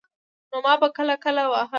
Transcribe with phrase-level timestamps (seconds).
[0.49, 1.67] نو ما به کله کله واهه.